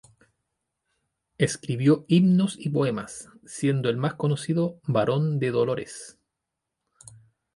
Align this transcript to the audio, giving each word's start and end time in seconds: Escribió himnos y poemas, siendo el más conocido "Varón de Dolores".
Escribió 1.37 2.05
himnos 2.07 2.57
y 2.57 2.69
poemas, 2.69 3.29
siendo 3.45 3.87
el 3.87 3.97
más 3.97 4.15
conocido 4.15 4.79
"Varón 4.87 5.37
de 5.37 5.51
Dolores". 5.51 6.17